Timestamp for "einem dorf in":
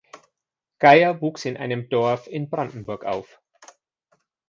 1.57-2.49